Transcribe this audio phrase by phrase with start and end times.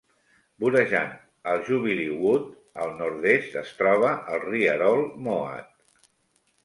[0.61, 1.11] Vorejant
[1.51, 2.49] el Jubilee Wood
[2.85, 6.09] al nord-est es troba el rierol Moat.